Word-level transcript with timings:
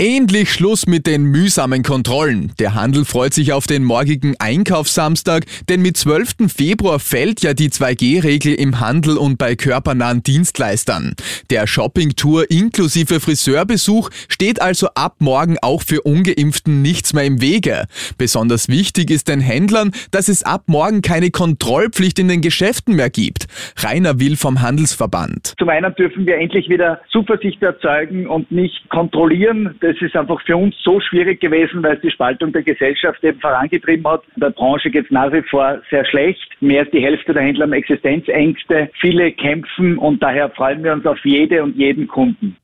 Endlich 0.00 0.52
Schluss 0.52 0.86
mit 0.86 1.08
den 1.08 1.24
mühsamen 1.24 1.82
Kontrollen. 1.82 2.52
Der 2.60 2.76
Handel 2.76 3.04
freut 3.04 3.34
sich 3.34 3.52
auf 3.52 3.66
den 3.66 3.82
morgigen 3.82 4.36
Einkaufssamstag, 4.38 5.42
denn 5.68 5.82
mit 5.82 5.96
12. 5.96 6.54
Februar 6.56 7.00
fällt 7.00 7.42
ja 7.42 7.52
die 7.52 7.70
2G-Regel 7.70 8.54
im 8.54 8.78
Handel 8.78 9.18
und 9.18 9.38
bei 9.38 9.56
körpernahen 9.56 10.22
Dienstleistern. 10.22 11.14
Der 11.50 11.66
Shoppingtour 11.66 12.48
inklusive 12.48 13.18
Friseurbesuch 13.18 14.10
steht 14.28 14.62
also 14.62 14.86
ab 14.94 15.16
morgen 15.18 15.56
auch 15.62 15.82
für 15.82 16.02
Ungeimpften 16.02 16.80
nichts 16.80 17.12
mehr 17.12 17.24
im 17.24 17.40
Wege. 17.40 17.86
Besonders 18.18 18.68
wichtig 18.68 19.10
ist 19.10 19.26
den 19.26 19.40
Händlern, 19.40 19.90
dass 20.12 20.28
es 20.28 20.44
ab 20.44 20.62
morgen 20.68 21.02
keine 21.02 21.32
Kontrollpflicht 21.32 22.20
in 22.20 22.28
den 22.28 22.40
Geschäften 22.40 22.94
mehr 22.94 23.10
gibt. 23.10 23.48
Rainer 23.78 24.20
Will 24.20 24.36
vom 24.36 24.62
Handelsverband. 24.62 25.54
Zum 25.58 25.68
einen 25.68 25.92
dürfen 25.96 26.24
wir 26.24 26.36
endlich 26.36 26.68
wieder 26.68 27.00
Zuversicht 27.10 27.60
erzeugen 27.64 28.28
und 28.28 28.52
nicht 28.52 28.88
kontrollieren 28.90 29.74
das 29.88 30.02
ist 30.02 30.14
einfach 30.14 30.40
für 30.42 30.56
uns 30.56 30.76
so 30.82 31.00
schwierig 31.00 31.40
gewesen, 31.40 31.82
weil 31.82 31.96
es 31.96 32.02
die 32.02 32.10
Spaltung 32.10 32.52
der 32.52 32.62
Gesellschaft 32.62 33.24
eben 33.24 33.40
vorangetrieben 33.40 34.06
hat. 34.06 34.22
In 34.34 34.40
der 34.40 34.50
Branche 34.50 34.90
geht 34.90 35.06
es 35.06 35.10
nach 35.10 35.32
wie 35.32 35.42
vor 35.42 35.80
sehr 35.90 36.04
schlecht. 36.04 36.46
Mehr 36.60 36.80
als 36.82 36.90
die 36.90 37.00
Hälfte 37.00 37.32
der 37.32 37.42
Händler 37.42 37.64
haben 37.64 37.72
Existenzängste. 37.72 38.90
Viele 39.00 39.32
kämpfen 39.32 39.96
und 39.96 40.22
daher 40.22 40.50
freuen 40.50 40.84
wir 40.84 40.92
uns 40.92 41.06
auf 41.06 41.18
jede 41.24 41.62
und 41.62 41.76
jeden 41.76 42.06
Kunden. 42.06 42.56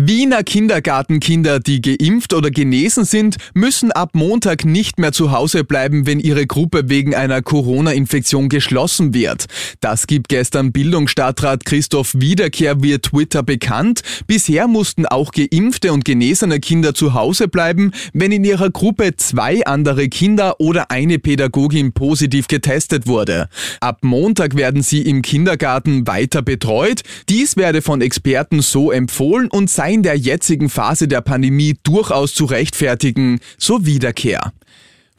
Wiener 0.00 0.44
Kindergartenkinder, 0.44 1.58
die 1.58 1.82
geimpft 1.82 2.32
oder 2.32 2.52
genesen 2.52 3.04
sind, 3.04 3.36
müssen 3.52 3.90
ab 3.90 4.10
Montag 4.12 4.64
nicht 4.64 5.00
mehr 5.00 5.10
zu 5.10 5.32
Hause 5.32 5.64
bleiben, 5.64 6.06
wenn 6.06 6.20
ihre 6.20 6.46
Gruppe 6.46 6.88
wegen 6.88 7.16
einer 7.16 7.42
Corona-Infektion 7.42 8.48
geschlossen 8.48 9.12
wird. 9.12 9.46
Das 9.80 10.06
gibt 10.06 10.28
gestern 10.28 10.70
Bildungsstadtrat 10.70 11.64
Christoph 11.64 12.12
Wiederkehr 12.14 12.80
via 12.80 12.98
Twitter 12.98 13.42
bekannt. 13.42 14.02
Bisher 14.28 14.68
mussten 14.68 15.04
auch 15.04 15.32
geimpfte 15.32 15.92
und 15.92 16.04
genesene 16.04 16.60
Kinder 16.60 16.94
zu 16.94 17.14
Hause 17.14 17.48
bleiben, 17.48 17.90
wenn 18.12 18.30
in 18.30 18.44
ihrer 18.44 18.70
Gruppe 18.70 19.16
zwei 19.16 19.66
andere 19.66 20.08
Kinder 20.08 20.60
oder 20.60 20.92
eine 20.92 21.18
Pädagogin 21.18 21.92
positiv 21.92 22.46
getestet 22.46 23.08
wurde. 23.08 23.48
Ab 23.80 23.98
Montag 24.02 24.54
werden 24.54 24.82
sie 24.82 25.02
im 25.02 25.22
Kindergarten 25.22 26.06
weiter 26.06 26.42
betreut. 26.42 27.00
Dies 27.28 27.56
werde 27.56 27.82
von 27.82 28.00
Experten 28.00 28.62
so 28.62 28.92
empfohlen 28.92 29.48
und 29.50 29.68
sei 29.68 29.87
in 29.88 30.02
der 30.02 30.16
jetzigen 30.16 30.68
Phase 30.68 31.08
der 31.08 31.20
Pandemie 31.20 31.76
durchaus 31.82 32.34
zu 32.34 32.44
rechtfertigen, 32.44 33.40
so 33.56 33.86
Wiederkehr. 33.86 34.52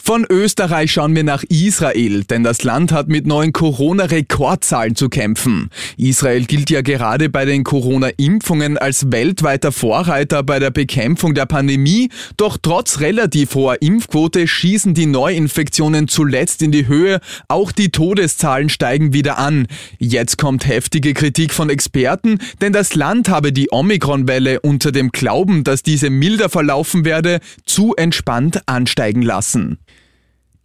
Von 0.02 0.26
Österreich 0.28 0.94
schauen 0.94 1.16
wir 1.16 1.24
nach 1.24 1.44
Israel, 1.44 2.24
denn 2.24 2.44
das 2.44 2.64
Land 2.64 2.92
hat 2.92 3.10
mit 3.10 3.28
neuen 3.28 3.54
Corona-Rekordzahlen 3.54 4.96
zu 4.96 5.08
kämpfen. 5.08 5.70
Israel 5.98 6.46
gilt 6.46 6.72
ja 6.72 6.82
gerade 6.82 7.30
bei 7.30 7.46
den 7.46 7.64
Corona-Impfungen 7.64 8.78
als 8.78 9.12
weltweiter 9.12 9.72
Vorreiter 9.72 10.42
bei 10.42 10.58
der 10.58 10.72
Bekämpfung 10.72 11.36
der 11.36 11.46
Pandemie, 11.46 12.10
doch 12.38 12.58
trotz 12.60 13.02
relativ 13.02 13.54
hoher 13.54 13.82
Impfquote 13.82 14.48
schießen 14.48 14.96
die 14.96 15.06
Neuinfektionen 15.06 16.08
zuletzt 16.08 16.64
in 16.64 16.72
die 16.72 16.88
Höhe, 16.88 17.20
auch 17.48 17.72
die 17.72 17.92
Todeszahlen 17.92 18.70
steigen 18.70 19.14
wieder 19.14 19.38
an. 19.38 19.68
Jetzt 20.00 20.38
kommt 20.38 20.66
heftige 20.66 21.14
Kritik 21.14 21.54
von 21.54 21.70
Experten, 21.70 22.40
denn 22.62 22.74
das 22.74 22.96
Land 22.96 23.30
habe 23.30 23.52
die 23.52 23.72
Omikron-Welle 23.72 24.62
unter 24.62 24.92
dem 24.92 25.12
Glauben, 25.12 25.64
dass 25.64 25.84
diese 25.84 26.10
milder 26.10 26.50
verlaufen 26.50 27.06
werde, 27.06 27.42
zu 27.70 27.96
entspannt 27.96 28.62
ansteigen 28.66 29.22
lassen. 29.22 29.80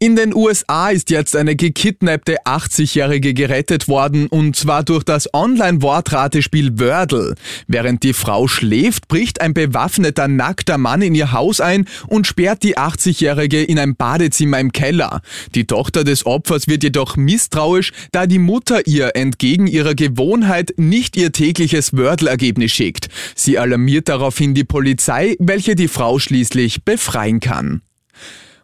In 0.01 0.17
den 0.17 0.35
USA 0.35 0.91
ist 0.91 1.09
jetzt 1.11 1.37
eine 1.37 1.55
gekidnappte 1.55 2.39
80-Jährige 2.45 3.33
gerettet 3.33 3.87
worden 3.87 4.27
und 4.27 4.57
zwar 4.57 4.83
durch 4.83 5.05
das 5.05 5.33
Online-Wortratespiel 5.33 6.81
Wordle. 6.81 7.37
Während 7.69 8.03
die 8.03 8.13
Frau 8.13 8.49
schläft, 8.49 9.07
bricht 9.07 9.41
ein 9.41 9.55
bewaffneter, 9.55 10.27
nackter 10.27 10.79
Mann 10.79 11.01
in 11.01 11.15
ihr 11.15 11.31
Haus 11.31 11.61
ein 11.61 11.87
und 12.09 12.27
sperrt 12.27 12.65
die 12.65 12.77
80-Jährige 12.77 13.63
in 13.63 13.79
ein 13.79 13.95
Badezimmer 13.95 14.59
im 14.59 14.73
Keller. 14.73 15.23
Die 15.55 15.65
Tochter 15.65 16.03
des 16.03 16.27
Opfers 16.27 16.67
wird 16.67 16.83
jedoch 16.83 17.17
misstrauisch, 17.17 17.93
da 18.11 18.27
die 18.27 18.41
Mutter 18.41 18.89
ihr 18.89 19.15
entgegen 19.15 19.69
ihrer 19.69 19.95
Gewohnheit 19.95 20.75
nicht 20.77 21.17
ihr 21.17 21.31
tägliches 21.31 21.97
Wordle-Ergebnis 21.97 22.73
schickt. 22.73 23.09
Sie 23.37 23.59
alarmiert 23.59 24.09
daraufhin 24.09 24.55
die 24.55 24.65
Polizei, 24.65 25.37
welche 25.39 25.77
die 25.77 25.89
Frau 25.89 26.19
schließlich 26.19 26.85
befreien 26.85 27.39
kann. 27.39 27.81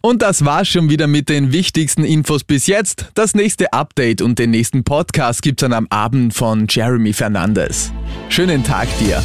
Und 0.02 0.22
das 0.22 0.44
war's 0.44 0.68
schon 0.68 0.88
wieder 0.88 1.06
mit 1.06 1.28
den 1.28 1.52
wichtigsten 1.52 2.04
Infos 2.04 2.44
bis 2.44 2.66
jetzt. 2.66 3.06
Das 3.14 3.34
nächste 3.34 3.72
Update 3.72 4.22
und 4.22 4.38
den 4.38 4.50
nächsten 4.50 4.82
Podcast 4.82 5.42
gibt's 5.42 5.60
dann 5.60 5.74
am 5.74 5.86
Abend 5.90 6.32
von 6.32 6.66
Jeremy 6.68 7.12
Fernandes. 7.12 7.92
Schönen 8.30 8.64
Tag 8.64 8.88
dir. 8.98 9.22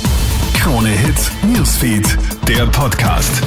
Krone 0.60 0.90
Hits, 0.90 1.32
Newsfeed, 1.44 2.18
der 2.48 2.66
Podcast. 2.68 3.42